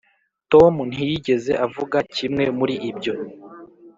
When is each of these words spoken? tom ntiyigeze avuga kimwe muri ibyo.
tom 0.51 0.73
ntiyigeze 0.91 1.51
avuga 1.65 1.97
kimwe 2.15 2.45
muri 2.57 2.75
ibyo. 2.89 3.13